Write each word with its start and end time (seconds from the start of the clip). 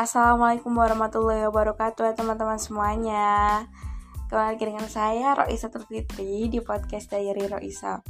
Assalamualaikum 0.00 0.72
warahmatullahi 0.80 1.44
wabarakatuh 1.52 2.08
ya 2.08 2.14
teman-teman 2.16 2.56
semuanya. 2.56 3.68
Kembali 4.32 4.56
lagi 4.56 4.64
dengan 4.64 4.88
saya 4.88 5.36
Roisa 5.36 5.68
Terfitri 5.68 6.48
di 6.48 6.56
podcast 6.64 7.12
Diary 7.12 7.44
Roisa. 7.44 8.00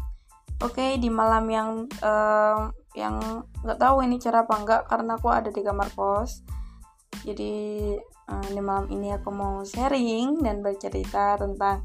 Oke 0.62 1.02
di 1.02 1.10
malam 1.10 1.50
yang 1.50 1.90
uh, 1.98 2.70
yang 2.94 3.42
nggak 3.66 3.74
tahu 3.82 4.06
ini 4.06 4.22
cara 4.22 4.46
apa 4.46 4.54
enggak 4.54 4.82
karena 4.86 5.18
aku 5.18 5.34
ada 5.34 5.50
di 5.50 5.66
kamar 5.66 5.90
kos. 5.90 6.46
Jadi 7.26 7.98
uh, 8.06 8.46
di 8.54 8.62
malam 8.62 8.86
ini 8.94 9.10
aku 9.10 9.34
mau 9.34 9.66
sharing 9.66 10.46
dan 10.46 10.62
bercerita 10.62 11.42
tentang 11.42 11.82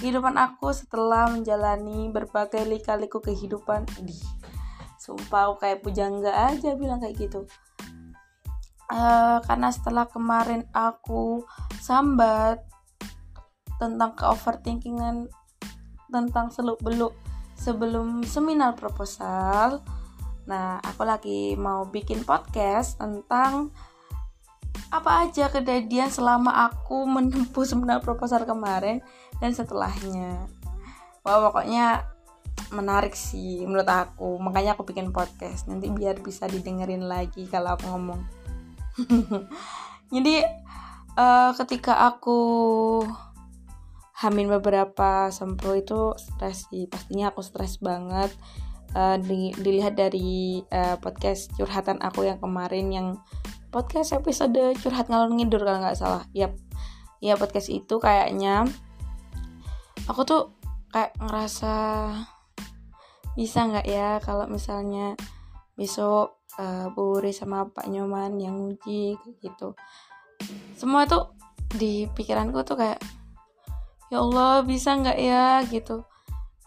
kehidupan 0.00 0.32
aku 0.40 0.72
setelah 0.72 1.28
menjalani 1.28 2.08
berbagai 2.08 2.64
lika-liku 2.64 3.20
kehidupan. 3.20 3.84
Di 4.00 4.16
sumpah 4.96 5.52
aku 5.52 5.68
kayak 5.68 5.84
pujangga 5.84 6.32
aja 6.48 6.72
bilang 6.72 7.04
kayak 7.04 7.20
gitu 7.20 7.44
uh, 8.92 9.38
karena 9.48 9.72
setelah 9.72 10.04
kemarin 10.04 10.68
aku 10.76 11.40
sambat 11.80 12.60
tentang 13.80 14.14
ke 14.14 14.24
overthinkingan 14.28 15.26
tentang 16.12 16.52
seluk 16.52 16.78
beluk 16.84 17.16
sebelum 17.56 18.22
seminar 18.22 18.76
proposal. 18.76 19.80
Nah 20.44 20.78
aku 20.84 21.02
lagi 21.08 21.56
mau 21.56 21.88
bikin 21.88 22.22
podcast 22.22 23.00
tentang 23.00 23.72
apa 24.92 25.24
aja 25.24 25.48
kejadian 25.48 26.12
selama 26.12 26.68
aku 26.68 27.06
menempuh 27.16 27.64
seminar 27.64 28.04
proposal 28.04 28.44
kemarin 28.44 29.00
dan 29.40 29.56
setelahnya. 29.56 30.46
Wah 31.24 31.38
pokoknya 31.48 32.04
menarik 32.76 33.16
sih 33.16 33.64
menurut 33.64 33.88
aku. 33.88 34.36
Makanya 34.36 34.76
aku 34.76 34.84
bikin 34.84 35.10
podcast. 35.10 35.66
Nanti 35.66 35.88
biar 35.88 36.20
bisa 36.20 36.44
didengerin 36.44 37.08
lagi 37.08 37.48
kalau 37.48 37.74
aku 37.78 37.88
ngomong 37.88 38.41
jadi 40.14 40.44
uh, 41.16 41.50
ketika 41.56 42.08
aku 42.12 42.40
hamil 44.22 44.54
beberapa 44.60 45.34
sempro 45.34 45.74
itu 45.74 46.14
stres 46.14 46.70
sih. 46.70 46.86
Pastinya 46.86 47.34
aku 47.34 47.42
stres 47.42 47.82
banget. 47.82 48.30
Uh, 48.92 49.16
di, 49.16 49.56
dilihat 49.56 49.96
dari 49.96 50.60
uh, 50.68 51.00
podcast 51.00 51.48
curhatan 51.56 51.96
aku 52.04 52.28
yang 52.28 52.36
kemarin 52.36 52.92
yang 52.92 53.08
podcast 53.72 54.12
episode 54.12 54.76
curhat 54.84 55.08
ngalor 55.08 55.32
ngidur 55.32 55.64
kalau 55.64 55.80
nggak 55.82 55.98
salah. 55.98 56.22
Yap. 56.36 56.54
Ya 57.22 57.34
podcast 57.38 57.72
itu 57.72 57.98
kayaknya 57.98 58.68
aku 60.06 60.22
tuh 60.26 60.42
kayak 60.92 61.16
ngerasa 61.18 61.74
bisa 63.32 63.64
nggak 63.64 63.86
ya 63.88 64.20
kalau 64.20 64.44
misalnya 64.44 65.16
besok 65.72 66.41
uh, 66.58 66.92
Bu 66.92 67.20
Uri 67.20 67.32
sama 67.32 67.68
Pak 67.68 67.88
Nyoman 67.88 68.36
yang 68.40 68.58
nguji 68.58 69.16
gitu. 69.40 69.76
Semua 70.76 71.06
tuh 71.06 71.32
di 71.72 72.04
pikiranku 72.10 72.60
tuh 72.66 72.76
kayak 72.76 73.00
ya 74.12 74.20
Allah 74.20 74.66
bisa 74.66 74.96
nggak 74.98 75.18
ya? 75.18 75.64
gitu. 75.68 76.04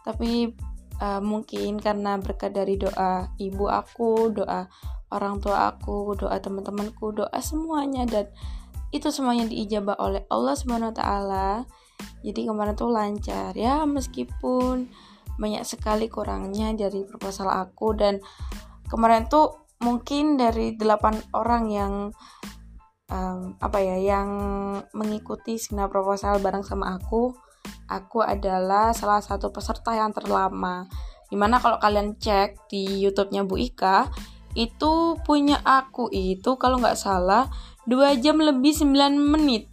Tapi 0.01 0.53
uh, 1.01 1.21
mungkin 1.21 1.77
karena 1.81 2.17
berkat 2.17 2.55
dari 2.55 2.79
doa 2.79 3.29
ibu 3.37 3.65
aku 3.69 4.31
doa 4.33 4.69
orang 5.13 5.37
tua 5.37 5.73
aku 5.73 6.17
doa 6.17 6.37
teman-temanku 6.41 7.13
doa 7.13 7.37
semuanya 7.41 8.09
dan 8.09 8.25
itu 8.89 9.11
semuanya 9.11 9.45
diijabah 9.49 9.97
oleh 9.99 10.23
Allah 10.31 10.55
Subhanahu 10.55 10.95
Wa 10.95 10.97
Taala 10.97 11.49
jadi 12.25 12.49
kemarin 12.49 12.73
tuh 12.73 12.89
lancar. 12.89 13.53
Ya 13.53 13.85
meskipun 13.85 14.89
banyak 15.35 15.63
sekali 15.67 16.07
kurangnya 16.07 16.71
dari 16.73 17.03
proposal 17.03 17.51
aku 17.51 17.93
dan 17.93 18.23
kemarin 18.87 19.27
tuh 19.27 19.64
mungkin 19.83 20.39
dari 20.39 20.75
delapan 20.75 21.19
orang 21.35 21.63
yang 21.71 21.93
um, 23.11 23.57
apa 23.59 23.77
ya 23.79 23.97
yang 23.99 24.29
mengikuti 24.95 25.59
seminar 25.59 25.91
proposal 25.91 26.39
bareng 26.39 26.63
sama 26.63 26.95
aku 26.95 27.35
aku 27.89 28.21
adalah 28.21 28.93
salah 28.93 29.21
satu 29.21 29.49
peserta 29.49 29.93
yang 29.93 30.13
terlama. 30.13 30.85
Di 31.25 31.35
mana 31.37 31.57
kalau 31.57 31.81
kalian 31.81 32.17
cek 32.21 32.69
di 32.69 33.01
YouTube-nya 33.05 33.45
Bu 33.45 33.57
Ika 33.57 34.09
itu 34.55 35.19
punya 35.25 35.59
aku 35.65 36.07
itu 36.15 36.55
kalau 36.55 36.79
nggak 36.79 36.95
salah 36.95 37.51
2 37.89 38.23
jam 38.23 38.39
lebih 38.39 38.71
9 38.71 39.17
menit. 39.17 39.67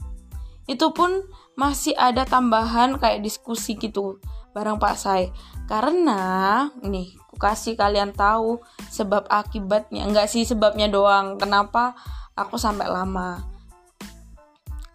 Itu 0.67 0.91
pun 0.97 1.23
masih 1.55 1.93
ada 1.95 2.25
tambahan 2.25 2.97
kayak 2.97 3.21
diskusi 3.21 3.77
gitu 3.77 4.19
bareng 4.57 4.81
Pak 4.81 4.97
Sai. 4.97 5.29
Karena 5.69 6.67
nih 6.83 7.22
aku 7.33 7.41
kasih 7.41 7.81
kalian 7.81 8.13
tahu 8.13 8.61
sebab 8.93 9.25
akibatnya. 9.33 10.05
Enggak 10.05 10.29
sih 10.29 10.45
sebabnya 10.45 10.93
doang. 10.93 11.41
Kenapa? 11.41 11.97
Aku 12.37 12.61
sampai 12.61 12.93
lama. 12.93 13.41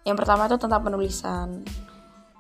Yang 0.06 0.22
pertama 0.22 0.46
itu 0.46 0.62
tentang 0.62 0.86
penulisan. 0.86 1.66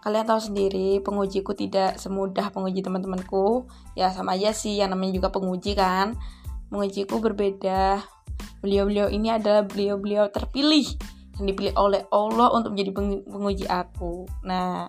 Kalian 0.05 0.29
tahu 0.29 0.37
sendiri 0.37 1.01
pengujiku 1.01 1.57
tidak 1.57 1.97
semudah 1.97 2.53
penguji 2.53 2.85
teman-temanku. 2.85 3.65
Ya 3.97 4.13
sama 4.13 4.37
aja 4.37 4.53
sih 4.53 4.77
yang 4.77 4.93
namanya 4.93 5.17
juga 5.17 5.33
penguji 5.33 5.73
kan. 5.73 6.13
Pengujiku 6.69 7.17
berbeda. 7.17 8.05
Beliau-beliau 8.61 9.09
ini 9.09 9.33
adalah 9.33 9.65
beliau-beliau 9.65 10.29
terpilih 10.29 10.85
yang 11.41 11.45
dipilih 11.49 11.73
oleh 11.73 12.05
Allah 12.13 12.53
untuk 12.53 12.77
menjadi 12.77 12.91
penguji 13.25 13.65
aku. 13.65 14.29
Nah 14.45 14.85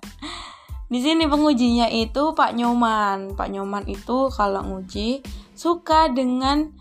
di 0.88 1.04
sini 1.04 1.28
pengujinya 1.28 1.84
itu 1.92 2.32
Pak 2.32 2.56
Nyoman. 2.56 3.36
Pak 3.36 3.48
Nyoman 3.52 3.84
itu 3.84 4.32
kalau 4.32 4.64
nguji 4.64 5.20
suka 5.52 6.08
dengan 6.08 6.72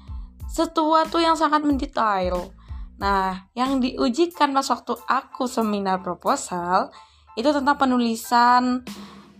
sesuatu 0.47 1.19
yang 1.19 1.35
sangat 1.35 1.67
mendetail. 1.67 2.55
Nah, 3.03 3.51
yang 3.51 3.83
diujikan 3.83 4.55
pas 4.55 4.63
waktu 4.71 4.95
aku 5.05 5.45
seminar 5.45 5.99
proposal 5.99 6.87
itu 7.35 7.51
tentang 7.51 7.77
penulisan 7.77 8.81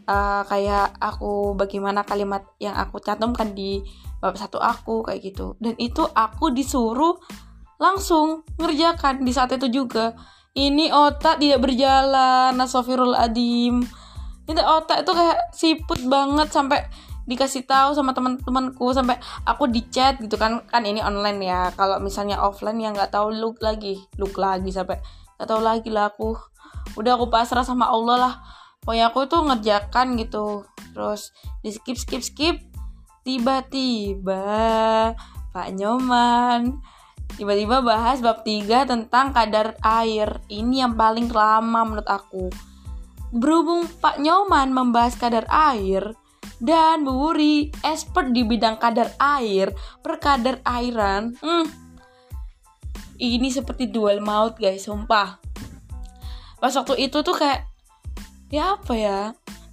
uh, 0.03 0.43
kayak 0.45 0.99
aku 0.99 1.55
bagaimana 1.55 2.03
kalimat 2.03 2.43
yang 2.59 2.75
aku 2.75 2.99
cantumkan 2.99 3.55
di 3.55 3.81
bab 4.19 4.35
satu 4.35 4.59
aku 4.59 5.07
kayak 5.07 5.31
gitu. 5.31 5.55
Dan 5.63 5.79
itu 5.79 6.03
aku 6.11 6.51
disuruh 6.51 7.15
langsung 7.79 8.43
ngerjakan 8.59 9.23
di 9.23 9.31
saat 9.31 9.55
itu 9.55 9.71
juga. 9.71 10.11
Ini 10.57 10.91
otak 10.91 11.39
tidak 11.39 11.63
berjalan, 11.63 12.51
nasofirul 12.57 13.15
adim 13.15 13.87
ini 14.47 14.63
otak 14.63 15.03
itu 15.03 15.11
kayak 15.11 15.39
siput 15.51 15.99
banget 16.07 16.47
sampai 16.55 16.87
dikasih 17.27 17.67
tahu 17.67 17.91
sama 17.91 18.15
teman-temanku 18.15 18.95
sampai 18.95 19.19
aku 19.43 19.67
di 19.67 19.83
chat 19.91 20.15
gitu 20.23 20.39
kan. 20.39 20.63
Kan 20.71 20.87
ini 20.87 21.03
online 21.03 21.43
ya. 21.43 21.61
Kalau 21.75 21.99
misalnya 21.99 22.39
offline 22.39 22.79
ya 22.79 22.95
nggak 22.95 23.11
tahu 23.11 23.35
look 23.35 23.59
lagi. 23.59 23.99
Look 24.15 24.39
lagi 24.39 24.71
sampai 24.71 25.03
nggak 25.35 25.47
tahu 25.51 25.59
lagi 25.59 25.91
lah 25.91 26.07
aku. 26.07 26.39
Udah 26.95 27.19
aku 27.19 27.27
pasrah 27.27 27.67
sama 27.67 27.91
Allah 27.91 28.15
lah. 28.15 28.33
Pokoknya 28.79 29.11
aku 29.11 29.27
tuh 29.27 29.43
ngerjakan 29.43 30.15
gitu. 30.15 30.63
Terus 30.95 31.35
di 31.59 31.75
skip 31.75 31.99
skip. 31.99 32.23
Skip 32.23 32.55
tiba-tiba 33.27 34.47
Pak 35.51 35.67
Nyoman 35.75 36.79
tiba-tiba 37.35 37.83
bahas 37.83 38.23
bab 38.23 38.47
3 38.47 38.87
tentang 38.87 39.35
kadar 39.35 39.75
air. 39.83 40.39
Ini 40.47 40.87
yang 40.87 40.95
paling 40.95 41.27
lama 41.27 41.83
menurut 41.83 42.07
aku 42.07 42.47
Berhubung 43.33 43.83
Pak 43.99 44.23
Nyoman 44.23 44.71
membahas 44.71 45.19
kadar 45.19 45.43
air 45.51 46.15
dan 46.57 47.05
Bu 47.05 47.13
Wuri 47.13 47.69
expert 47.85 48.33
di 48.33 48.41
bidang 48.41 48.81
kadar 48.81 49.13
air 49.19 49.69
per 50.01 50.17
kadar 50.17 50.57
airan, 50.65 51.37
hmm, 51.37 51.65
ini 53.21 53.49
seperti 53.53 53.89
dual 53.89 54.21
maut 54.21 54.57
guys, 54.57 54.85
sumpah. 54.89 55.37
Pas 56.57 56.73
waktu 56.73 56.97
itu 56.97 57.21
tuh 57.21 57.35
kayak 57.37 57.69
ya 58.49 58.77
apa 58.77 58.93
ya? 58.97 59.21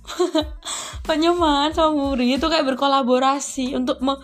Pak 1.06 1.16
Nyoman 1.16 1.72
sama 1.72 1.96
Bu 1.96 2.02
Wuri 2.12 2.36
itu 2.36 2.46
kayak 2.48 2.68
berkolaborasi 2.74 3.76
untuk 3.76 4.00
me, 4.04 4.20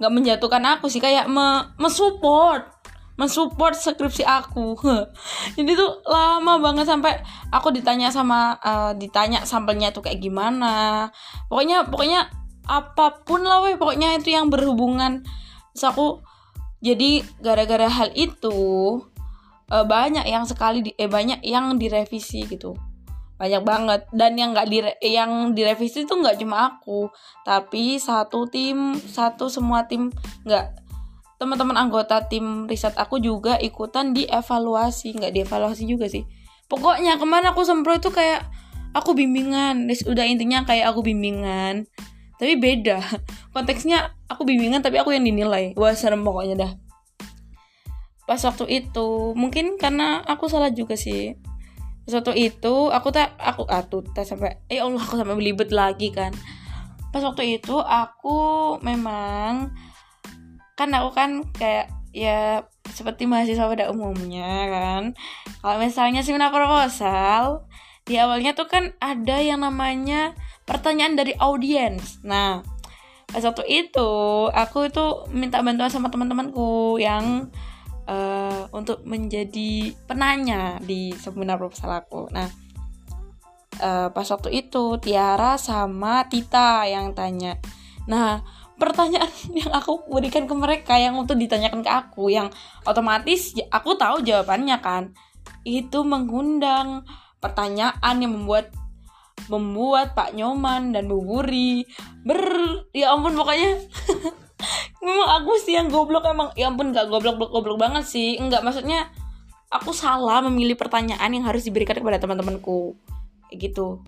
nggak 0.00 0.12
menjatuhkan 0.12 0.64
aku 0.76 0.92
sih 0.92 1.00
kayak 1.00 1.28
me, 1.30 1.72
mensupport 1.80 2.71
mensupport 3.16 3.76
skripsi 3.76 4.24
aku. 4.24 4.76
Jadi 5.56 5.70
tuh 5.76 6.00
lama 6.08 6.58
banget 6.58 6.88
sampai 6.88 7.20
aku 7.52 7.68
ditanya 7.74 8.08
sama 8.08 8.56
uh, 8.60 8.92
ditanya 8.96 9.44
sampelnya 9.44 9.92
tuh 9.92 10.04
kayak 10.04 10.20
gimana. 10.20 11.08
Pokoknya 11.52 11.84
pokoknya 11.88 12.20
apa 12.68 13.26
pun 13.26 13.42
lah 13.42 13.60
weh 13.66 13.76
pokoknya 13.76 14.16
itu 14.16 14.32
yang 14.32 14.48
berhubungan. 14.48 15.26
Terus 15.76 15.84
aku 15.88 16.06
jadi 16.82 17.22
gara-gara 17.38 17.86
hal 17.86 18.10
itu 18.16 18.58
uh, 19.70 19.84
banyak 19.86 20.26
yang 20.26 20.42
sekali 20.48 20.82
di, 20.82 20.90
eh 20.96 21.06
banyak 21.06 21.44
yang 21.44 21.76
direvisi 21.76 22.48
gitu. 22.48 22.74
Banyak 23.36 23.62
banget. 23.62 24.00
Dan 24.14 24.38
yang 24.38 24.54
nggak 24.56 24.68
dire 24.70 24.90
yang 25.04 25.52
direvisi 25.52 26.08
itu 26.08 26.14
nggak 26.14 26.40
cuma 26.40 26.74
aku 26.74 27.10
tapi 27.42 27.98
satu 27.98 28.46
tim 28.46 28.94
satu 28.96 29.50
semua 29.50 29.84
tim 29.86 30.08
nggak 30.46 30.81
teman-teman 31.42 31.74
anggota 31.74 32.22
tim 32.30 32.70
riset 32.70 32.94
aku 32.94 33.18
juga 33.18 33.58
ikutan 33.58 34.14
dievaluasi. 34.14 35.18
Nggak 35.18 35.32
dievaluasi 35.34 35.82
juga 35.90 36.06
sih. 36.06 36.22
Pokoknya 36.70 37.18
ke 37.18 37.26
mana 37.26 37.50
aku 37.50 37.66
sempro 37.66 37.98
itu 37.98 38.14
kayak 38.14 38.46
aku 38.94 39.18
bimbingan. 39.18 39.90
Udah 40.06 40.22
intinya 40.22 40.62
kayak 40.62 40.94
aku 40.94 41.02
bimbingan. 41.02 41.90
Tapi 42.38 42.54
beda. 42.54 43.02
Konteksnya 43.54 44.14
aku 44.30 44.46
bimbingan 44.46 44.86
tapi 44.86 45.02
aku 45.02 45.10
yang 45.10 45.26
dinilai. 45.26 45.74
Wah 45.74 45.98
serem 45.98 46.22
pokoknya 46.22 46.54
dah. 46.54 46.72
Pas 48.22 48.38
waktu 48.38 48.86
itu 48.86 49.34
mungkin 49.34 49.82
karena 49.82 50.22
aku 50.22 50.46
salah 50.46 50.70
juga 50.70 50.94
sih. 50.94 51.34
Pas 52.06 52.22
waktu 52.22 52.54
itu 52.54 52.74
aku 52.94 53.10
tak 53.10 53.34
aku 53.34 53.66
atuh 53.66 54.06
tak 54.14 54.30
sampai 54.30 54.62
eh 54.70 54.78
Allah 54.78 55.02
aku 55.02 55.18
sampai 55.18 55.34
belibet 55.34 55.74
lagi 55.74 56.14
kan. 56.14 56.30
Pas 57.10 57.20
waktu 57.20 57.58
itu 57.58 57.76
aku 57.82 58.78
memang 58.80 59.74
kan 60.78 60.88
aku 60.92 61.10
kan 61.12 61.30
kayak 61.56 61.92
ya 62.12 62.64
seperti 62.88 63.24
mahasiswa 63.24 63.68
pada 63.68 63.88
umumnya 63.88 64.68
kan 64.68 65.02
kalau 65.64 65.76
misalnya 65.80 66.20
seminar 66.20 66.52
proposal 66.52 67.64
di 68.04 68.18
awalnya 68.18 68.52
tuh 68.52 68.68
kan 68.68 68.92
ada 69.00 69.40
yang 69.40 69.62
namanya 69.64 70.36
pertanyaan 70.68 71.16
dari 71.16 71.32
audiens 71.40 72.20
nah 72.20 72.60
pas 73.32 73.40
waktu 73.40 73.64
itu 73.64 74.10
aku 74.52 74.92
itu 74.92 75.04
minta 75.32 75.64
bantuan 75.64 75.88
sama 75.88 76.12
teman-temanku 76.12 77.00
yang 77.00 77.48
uh, 78.06 78.68
untuk 78.74 79.02
menjadi 79.06 79.94
penanya 80.06 80.78
di 80.82 81.14
seminar 81.16 81.58
proposal 81.58 82.02
aku. 82.02 82.28
Nah, 82.32 82.48
uh, 83.82 84.08
pas 84.10 84.26
waktu 84.26 84.50
itu 84.52 84.98
Tiara 84.98 85.58
sama 85.58 86.26
Tita 86.26 86.86
yang 86.88 87.14
tanya. 87.14 87.58
Nah, 88.10 88.42
pertanyaan 88.76 89.30
yang 89.60 89.72
aku 89.72 90.06
berikan 90.08 90.44
ke 90.48 90.54
mereka 90.54 90.94
yang 90.96 91.18
untuk 91.18 91.36
ditanyakan 91.36 91.84
ke 91.84 91.90
aku 91.90 92.32
yang 92.32 92.48
otomatis 92.86 93.56
aku 93.72 93.96
tahu 93.96 94.24
jawabannya 94.24 94.78
kan. 94.80 95.12
Itu 95.62 96.02
mengundang 96.02 97.06
pertanyaan 97.42 98.16
yang 98.22 98.32
membuat 98.34 98.70
membuat 99.50 100.14
Pak 100.14 100.38
Nyoman 100.38 100.94
dan 100.94 101.10
Bu 101.10 101.18
Buri 101.24 101.82
ber 102.22 102.38
ya 102.94 103.10
ampun 103.10 103.34
pokoknya 103.34 103.74
memang 105.02 105.28
aku 105.42 105.58
sih 105.58 105.74
yang 105.74 105.90
goblok 105.90 106.22
emang 106.30 106.54
ya 106.54 106.70
ampun 106.70 106.94
gak 106.94 107.10
goblok 107.10 107.34
goblok 107.34 107.50
goblok 107.50 107.78
banget 107.82 108.04
sih. 108.06 108.38
Enggak 108.38 108.62
maksudnya 108.62 109.10
aku 109.72 109.90
salah 109.96 110.44
memilih 110.44 110.76
pertanyaan 110.76 111.32
yang 111.32 111.48
harus 111.48 111.66
diberikan 111.66 111.98
kepada 111.98 112.20
teman-temanku. 112.22 112.94
Gitu. 113.50 114.04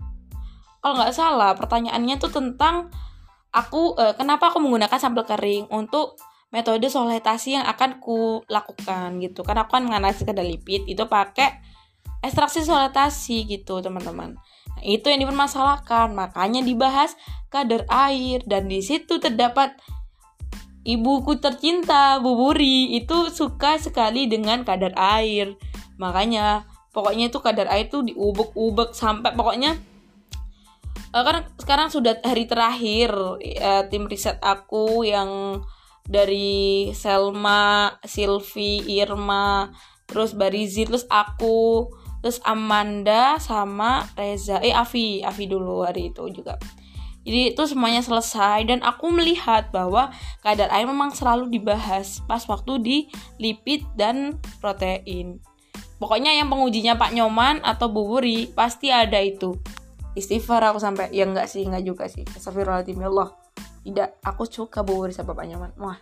Kalau 0.79 0.93
nggak 1.01 1.17
salah 1.17 1.57
pertanyaannya 1.57 2.15
tuh 2.21 2.29
tentang 2.29 2.93
aku 3.55 3.95
eh, 3.95 4.13
kenapa 4.19 4.51
aku 4.51 4.59
menggunakan 4.59 4.99
sambal 4.99 5.23
kering? 5.23 5.71
Untuk 5.71 6.19
metode 6.51 6.91
solitasi 6.91 7.55
yang 7.55 7.65
akan 7.65 8.03
ku 8.03 8.43
lakukan 8.51 9.17
gitu. 9.23 9.41
Karena 9.47 9.63
aku 9.63 9.79
kan 9.79 9.87
menganalisis 9.87 10.27
kadar 10.27 10.43
lipid 10.43 10.83
itu 10.91 11.07
pakai 11.07 11.63
ekstraksi 12.19 12.67
solitasi 12.67 13.47
gitu 13.47 13.79
teman-teman. 13.79 14.35
Nah, 14.75 14.83
itu 14.83 15.07
yang 15.07 15.23
dipermasalahkan. 15.23 16.11
Makanya 16.11 16.59
dibahas 16.59 17.15
kadar 17.47 17.87
air 17.87 18.43
dan 18.43 18.67
di 18.67 18.83
situ 18.83 19.17
terdapat 19.23 19.79
Ibuku 20.85 21.41
tercinta, 21.41 22.21
Bu 22.21 22.37
Buri, 22.37 22.93
itu 22.93 23.33
suka 23.33 23.81
sekali 23.81 24.29
dengan 24.29 24.61
kadar 24.61 24.93
air. 24.93 25.57
Makanya, 25.97 26.69
pokoknya 26.93 27.33
itu 27.33 27.41
kadar 27.41 27.65
air 27.73 27.89
tuh 27.89 28.05
diubek-ubek 28.05 28.93
sampai 28.93 29.33
pokoknya 29.33 29.81
uh, 31.15 31.43
sekarang 31.55 31.87
sudah 31.87 32.19
hari 32.19 32.43
terakhir 32.43 33.15
uh, 33.15 33.83
tim 33.87 34.11
riset 34.11 34.35
aku 34.43 35.07
yang 35.07 35.63
dari 36.05 36.91
Selma, 36.93 37.97
Silvi, 38.05 38.83
Irma, 38.85 39.73
terus 40.05 40.37
Barizi, 40.37 40.85
terus 40.85 41.07
aku, 41.09 41.89
terus 42.21 42.37
Amanda 42.45 43.41
sama 43.41 44.05
Reza, 44.13 44.61
eh 44.61 44.69
Avi, 44.69 45.25
Avi 45.25 45.49
dulu 45.49 45.81
hari 45.81 46.13
itu 46.13 46.29
juga. 46.29 46.61
Jadi 47.25 47.57
itu 47.57 47.63
semuanya 47.65 48.05
selesai 48.05 48.69
dan 48.69 48.85
aku 48.85 49.09
melihat 49.09 49.73
bahwa 49.73 50.13
kadar 50.45 50.69
air 50.69 50.85
memang 50.85 51.09
selalu 51.09 51.49
dibahas 51.49 52.21
pas 52.29 52.45
waktu 52.45 52.73
di 52.85 52.97
lipid 53.41 53.81
dan 53.97 54.37
protein. 54.61 55.41
Pokoknya 55.97 56.37
yang 56.37 56.53
pengujinya 56.53 56.93
Pak 57.01 57.17
Nyoman 57.17 57.65
atau 57.65 57.89
Bu 57.89 58.05
Buri 58.05 58.53
pasti 58.53 58.93
ada 58.93 59.17
itu. 59.17 59.57
Istighfar 60.15 60.63
aku 60.71 60.79
sampai 60.79 61.11
ya 61.11 61.27
enggak 61.27 61.51
sih, 61.51 61.67
enggak 61.67 61.83
juga 61.83 62.05
sih. 62.07 62.23
Astagfirullahaladzim 62.23 62.97
ya 62.97 63.07
Allah. 63.11 63.29
Tidak, 63.85 64.09
aku 64.25 64.49
suka 64.49 64.81
Bu 64.81 64.97
Buri 64.97 65.13
sama 65.13 65.37
Pak 65.37 65.45
Nyoman. 65.45 65.71
Wah. 65.77 65.99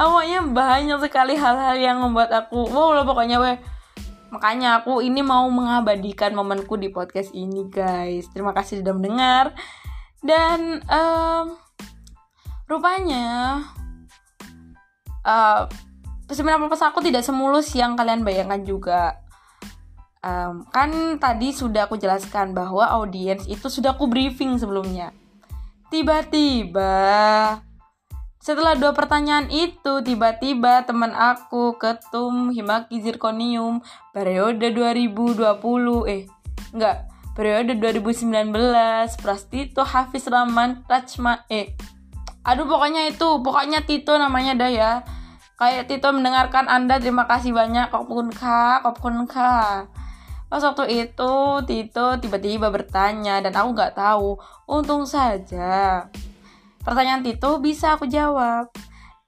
Awalnya 0.00 0.42
banyak 0.48 0.98
sekali 1.04 1.36
hal-hal 1.36 1.76
yang 1.78 2.00
membuat 2.00 2.32
aku 2.32 2.64
wow 2.72 2.96
lah 2.96 3.04
pokoknya 3.04 3.38
weh 3.38 3.60
Makanya 4.32 4.80
aku 4.80 5.04
ini 5.04 5.20
mau 5.20 5.44
mengabadikan 5.52 6.32
momenku 6.32 6.80
di 6.80 6.88
podcast 6.88 7.36
ini 7.36 7.68
guys. 7.68 8.32
Terima 8.32 8.56
kasih 8.56 8.80
sudah 8.80 8.96
mendengar. 8.96 9.52
Dan 10.24 10.80
um, 10.88 11.52
rupanya 12.64 13.60
uh, 15.28 15.68
sebenarnya 16.32 16.64
pas 16.72 16.80
aku 16.88 17.04
tidak 17.04 17.20
semulus 17.20 17.76
yang 17.76 17.92
kalian 17.92 18.24
bayangkan 18.24 18.64
juga. 18.64 19.20
Um, 20.22 20.62
kan 20.70 21.18
tadi 21.18 21.50
sudah 21.50 21.90
aku 21.90 21.98
jelaskan 21.98 22.54
bahwa 22.54 22.86
audiens 22.94 23.42
itu 23.50 23.66
sudah 23.66 23.98
aku 23.98 24.06
briefing 24.06 24.54
sebelumnya. 24.54 25.10
Tiba-tiba 25.90 26.94
setelah 28.42 28.74
dua 28.74 28.90
pertanyaan 28.90 29.46
itu, 29.54 30.02
tiba-tiba 30.02 30.82
teman 30.82 31.14
aku 31.14 31.78
ketum 31.78 32.50
Himaki 32.50 32.98
Zirconium 32.98 33.82
periode 34.10 34.74
2020 34.74 35.42
eh 36.10 36.26
enggak, 36.74 37.06
periode 37.38 37.78
2019 37.78 38.50
Prastito 39.22 39.86
Hafiz 39.86 40.26
Rahman 40.26 40.82
Rachma 40.90 41.46
eh 41.46 41.74
aduh 42.42 42.66
pokoknya 42.66 43.10
itu, 43.10 43.38
pokoknya 43.42 43.86
Tito 43.86 44.18
namanya 44.18 44.58
dah 44.58 44.70
ya. 44.74 44.92
Kayak 45.54 45.86
Tito 45.86 46.10
mendengarkan 46.10 46.66
Anda, 46.66 46.98
terima 46.98 47.30
kasih 47.30 47.54
banyak. 47.54 47.94
Kopun 47.94 48.34
kak, 48.34 48.82
kopun 48.82 49.30
kak. 49.30 50.01
Pas 50.52 50.60
waktu 50.60 51.08
itu 51.08 51.32
Tito 51.64 52.20
tiba-tiba 52.20 52.68
bertanya 52.68 53.40
dan 53.40 53.56
aku 53.56 53.72
nggak 53.72 53.96
tahu. 53.96 54.36
Untung 54.68 55.08
saja 55.08 56.04
Pertanyaan 56.82 57.22
Tito 57.22 57.62
bisa 57.62 57.94
aku 57.94 58.10
jawab. 58.10 58.68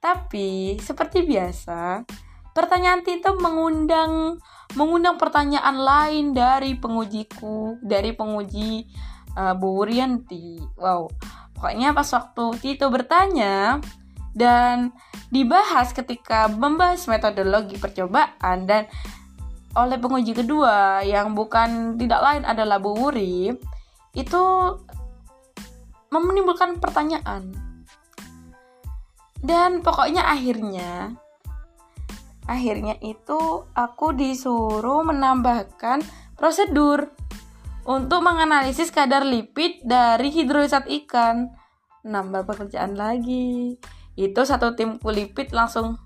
Tapi 0.03 0.77
seperti 0.77 1.23
biasa, 1.23 2.03
pertanyaan 2.51 3.01
Tito 3.01 3.33
mengundang 3.39 4.37
mengundang 4.75 5.15
pertanyaan 5.15 5.79
lain 5.79 6.35
dari 6.35 6.75
pengujiku, 6.75 7.79
dari 7.79 8.11
penguji 8.11 8.85
uh, 9.39 9.55
Bu 9.55 9.81
Wurianti. 9.81 10.59
Wow. 10.75 11.09
Pokoknya 11.55 11.95
pas 11.95 12.11
waktu 12.11 12.45
Tito 12.59 12.91
bertanya 12.91 13.79
dan 14.35 14.91
dibahas 15.31 15.95
ketika 15.95 16.51
membahas 16.51 17.07
metodologi 17.07 17.79
percobaan 17.79 18.67
dan 18.67 18.91
oleh 19.75 19.99
penguji 19.99 20.31
kedua 20.31 21.03
yang 21.03 21.35
bukan 21.35 21.99
tidak 21.99 22.23
lain 22.23 22.43
adalah 22.47 22.79
Bu 22.79 22.95
Wuri 22.95 23.51
itu 24.15 24.43
menimbulkan 26.09 26.79
pertanyaan. 26.79 27.51
Dan 29.45 29.83
pokoknya 29.83 30.25
akhirnya 30.25 31.13
akhirnya 32.45 32.95
itu 33.01 33.67
aku 33.73 34.13
disuruh 34.15 35.01
menambahkan 35.03 36.01
prosedur 36.37 37.09
untuk 37.85 38.25
menganalisis 38.25 38.89
kadar 38.89 39.27
lipid 39.27 39.83
dari 39.85 40.31
hidrolisat 40.33 40.89
ikan. 41.03 41.51
Nambah 42.05 42.45
pekerjaan 42.45 42.97
lagi. 42.97 43.77
Itu 44.15 44.47
satu 44.47 44.73
tim 44.77 44.97
kulipid 45.01 45.51
langsung 45.51 45.99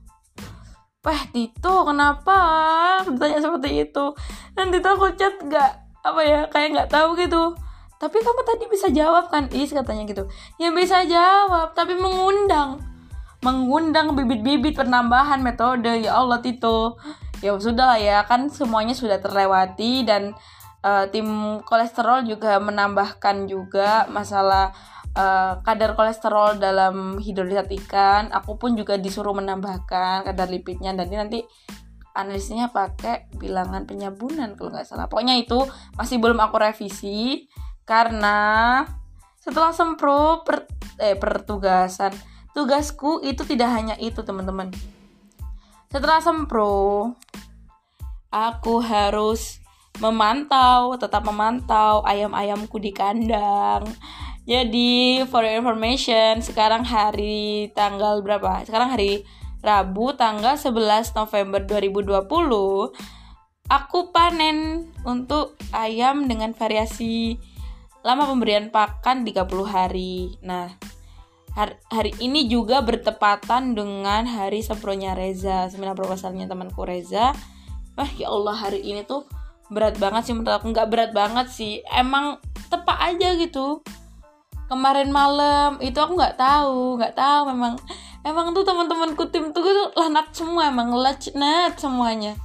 Wah 1.00 1.24
Tito 1.32 1.88
kenapa? 1.88 2.40
Bertanya 3.08 3.40
seperti 3.40 3.88
itu. 3.88 4.06
Dan 4.52 4.68
Tito 4.68 4.92
aku 4.92 5.16
chat 5.16 5.32
gak 5.48 5.88
Apa 6.04 6.20
ya 6.24 6.40
kayak 6.52 6.76
gak 6.76 6.90
tahu 6.92 7.16
gitu. 7.16 7.56
Tapi 8.00 8.18
kamu 8.20 8.42
tadi 8.44 8.66
bisa 8.68 8.88
jawab 8.92 9.32
kan? 9.32 9.48
Is 9.56 9.72
katanya 9.72 10.04
gitu. 10.08 10.28
Ya 10.60 10.72
bisa 10.76 11.04
jawab 11.08 11.72
tapi 11.72 11.96
mengundang. 11.96 12.84
Mengundang 13.40 14.12
bibit-bibit 14.16 14.76
penambahan 14.76 15.40
metode. 15.40 16.04
Ya 16.04 16.20
Allah 16.20 16.44
Tito. 16.44 17.00
Ya 17.40 17.56
sudah 17.56 17.96
lah 17.96 18.00
ya 18.00 18.18
kan 18.28 18.52
semuanya 18.52 18.92
sudah 18.92 19.24
terlewati 19.24 20.04
dan 20.04 20.36
uh, 20.84 21.08
tim 21.08 21.60
kolesterol 21.64 22.28
juga 22.28 22.60
menambahkan 22.60 23.48
juga 23.48 24.04
masalah 24.12 24.76
uh, 25.16 25.62
kadar 25.64 25.96
kolesterol 25.96 26.60
dalam 26.60 27.18
hidrolisat 27.22 27.70
ikan 27.86 28.34
aku 28.34 28.60
pun 28.60 28.76
juga 28.76 28.98
disuruh 29.00 29.34
menambahkan 29.34 30.28
kadar 30.28 30.48
lipidnya 30.50 30.94
dan 30.94 31.10
nanti 31.10 31.46
analisisnya 32.14 32.74
pakai 32.74 33.32
bilangan 33.38 33.86
penyabunan 33.86 34.58
kalau 34.58 34.74
nggak 34.74 34.86
salah 34.86 35.08
pokoknya 35.08 35.40
itu 35.40 35.62
masih 35.96 36.18
belum 36.20 36.42
aku 36.42 36.58
revisi 36.60 37.48
karena 37.90 38.86
setelah 39.40 39.74
sempro 39.74 40.46
per, 40.46 40.70
eh, 41.02 41.18
pertugasan, 41.18 42.14
tugasku 42.54 43.24
itu 43.26 43.42
tidak 43.48 43.74
hanya 43.74 43.96
itu, 43.98 44.22
teman-teman. 44.22 44.70
Setelah 45.90 46.22
sempro, 46.22 47.16
aku 48.30 48.84
harus 48.84 49.58
memantau, 49.98 50.94
tetap 51.02 51.26
memantau 51.26 52.06
ayam-ayamku 52.06 52.78
di 52.78 52.94
kandang. 52.94 53.90
Jadi, 54.50 55.22
for 55.30 55.46
your 55.46 55.62
information, 55.62 56.42
sekarang 56.42 56.82
hari 56.82 57.70
tanggal 57.78 58.26
berapa? 58.26 58.66
Sekarang 58.66 58.90
hari 58.90 59.22
Rabu 59.62 60.18
tanggal 60.18 60.58
11 60.58 61.14
November 61.14 61.62
2020 61.70 62.26
aku 63.70 64.00
panen 64.10 64.90
untuk 65.06 65.54
ayam 65.70 66.26
dengan 66.26 66.58
variasi 66.58 67.38
lama 68.02 68.26
pemberian 68.26 68.74
pakan 68.74 69.22
30 69.22 69.46
hari. 69.70 70.34
Nah, 70.42 70.74
hari 71.94 72.18
ini 72.18 72.50
juga 72.50 72.82
bertepatan 72.82 73.78
dengan 73.78 74.26
hari 74.26 74.66
sempronya 74.66 75.14
Reza, 75.14 75.70
seminar 75.70 75.94
proposalnya 75.94 76.50
temanku 76.50 76.90
Reza. 76.90 77.38
Wah, 77.94 78.10
ya 78.18 78.34
Allah 78.34 78.58
hari 78.58 78.82
ini 78.82 79.06
tuh 79.06 79.30
berat 79.70 80.02
banget 80.02 80.26
sih 80.26 80.34
menurut 80.34 80.58
aku 80.58 80.74
nggak 80.74 80.90
berat 80.90 81.12
banget 81.14 81.54
sih 81.54 81.86
emang 81.94 82.42
tepat 82.74 83.14
aja 83.14 83.38
gitu 83.38 83.86
kemarin 84.70 85.10
malam 85.10 85.82
itu 85.82 85.98
aku 85.98 86.14
nggak 86.14 86.38
tahu 86.38 87.02
nggak 87.02 87.18
tahu 87.18 87.42
memang. 87.50 87.74
Emang 88.22 88.54
tuh 88.54 88.62
teman-temanku 88.62 89.32
tim 89.34 89.50
tuh 89.50 89.66
lanat 89.98 90.30
semua 90.32 90.70
emang 90.70 90.94
lecnet 90.94 91.74
semuanya. 91.82 92.38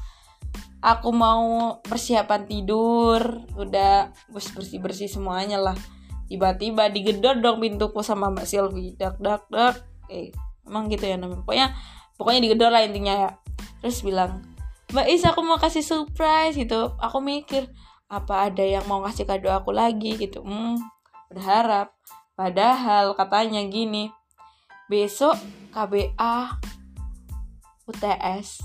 Aku 0.81 1.13
mau 1.13 1.77
persiapan 1.85 2.49
tidur 2.49 3.21
udah 3.57 4.09
bersih 4.33 4.81
bersih 4.81 5.09
semuanya 5.13 5.61
lah. 5.61 5.77
Tiba-tiba 6.31 6.89
digedor 6.89 7.45
dong 7.45 7.61
pintuku 7.61 8.01
sama 8.01 8.33
mbak 8.33 8.49
Sylvie 8.49 8.97
dak 8.97 9.21
dak 9.21 9.45
dak. 9.53 9.85
Eh 10.09 10.33
emang 10.65 10.89
gitu 10.89 11.05
ya 11.05 11.21
namanya. 11.21 11.45
Pokoknya 11.45 11.67
pokoknya 12.17 12.41
digedor 12.41 12.71
lah 12.73 12.81
intinya 12.81 13.15
ya. 13.29 13.31
Terus 13.85 14.01
bilang 14.01 14.41
mbak 14.95 15.11
Is 15.11 15.27
aku 15.27 15.45
mau 15.45 15.61
kasih 15.61 15.85
surprise 15.85 16.57
gitu. 16.57 16.95
Aku 17.03 17.19
mikir 17.19 17.69
apa 18.07 18.47
ada 18.47 18.63
yang 18.63 18.87
mau 18.87 19.03
kasih 19.03 19.27
kado 19.27 19.51
aku 19.51 19.75
lagi? 19.75 20.17
Gitu. 20.17 20.39
Hmm 20.39 20.94
berharap. 21.35 21.91
Padahal 22.39 23.15
katanya 23.19 23.63
gini 23.67 24.11
besok 24.91 25.39
KBA 25.71 26.61
UTS 27.87 28.63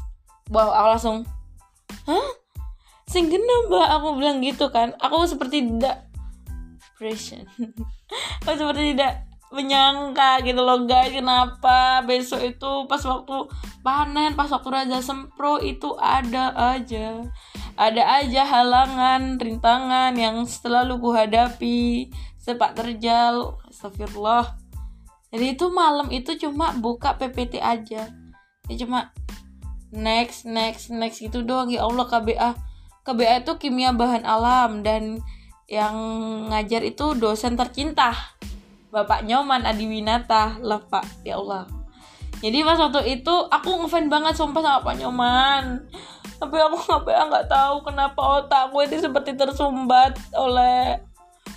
wow 0.50 0.74
aku 0.74 0.88
langsung 0.94 1.18
hah? 2.10 2.30
Sing 3.10 3.26
mbak. 3.30 3.88
Aku 3.98 4.18
bilang 4.22 4.38
gitu 4.46 4.70
kan. 4.70 4.94
Aku 5.02 5.26
seperti 5.26 5.66
tidak 5.66 6.10
pression 7.00 7.48
aku 8.44 8.60
seperti 8.60 8.92
tidak 8.94 9.24
menyangka 9.50 10.46
gitu 10.46 10.62
loh 10.62 10.86
guys 10.86 11.10
kenapa 11.10 12.06
besok 12.06 12.54
itu 12.54 12.86
pas 12.86 13.02
waktu 13.02 13.50
panen 13.82 14.38
pas 14.38 14.52
waktu 14.52 14.70
raja 14.70 15.00
sempro 15.02 15.58
itu 15.64 15.96
ada 15.98 16.54
aja. 16.76 17.24
Ada 17.80 18.04
aja 18.22 18.44
halangan 18.44 19.40
rintangan 19.40 20.12
yang 20.20 20.44
selalu 20.44 21.00
kuhadapi 21.00 22.12
sepak 22.40 22.74
terjal 22.74 23.60
astagfirullah. 23.68 24.56
Jadi 25.30 25.46
itu 25.54 25.70
malam 25.70 26.10
itu 26.10 26.34
cuma 26.40 26.74
buka 26.74 27.20
PPT 27.20 27.62
aja. 27.62 28.10
Ya 28.66 28.76
cuma 28.80 29.14
next 29.94 30.48
next 30.48 30.90
next 30.90 31.22
gitu 31.22 31.46
doang. 31.46 31.70
Ya 31.70 31.86
Allah 31.86 32.08
KBA 32.08 32.50
KBA 33.06 33.46
itu 33.46 33.54
kimia 33.62 33.94
bahan 33.94 34.26
alam 34.26 34.82
dan 34.82 35.22
yang 35.70 35.96
ngajar 36.50 36.82
itu 36.82 37.14
dosen 37.14 37.54
tercinta. 37.60 38.16
Bapak 38.90 39.22
Nyoman 39.22 39.70
Adiwinata 39.70 40.58
lah 40.66 40.82
Pak 40.82 41.22
ya 41.22 41.38
Allah. 41.38 41.70
Jadi 42.40 42.64
pas 42.64 42.80
waktu 42.80 43.20
itu 43.20 43.36
aku 43.52 43.84
ngefan 43.84 44.08
banget 44.08 44.34
sumpah 44.34 44.64
sama 44.64 44.82
Pak 44.82 44.96
Nyoman. 44.98 45.64
Tapi 46.40 46.56
aku 46.56 46.78
nggak 47.04 47.52
tahu 47.52 47.84
kenapa 47.84 48.22
otakku 48.42 48.80
ini 48.80 48.98
seperti 48.98 49.36
tersumbat 49.36 50.16
oleh 50.34 51.04